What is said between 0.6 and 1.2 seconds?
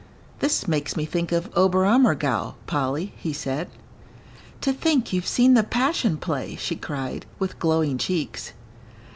makes me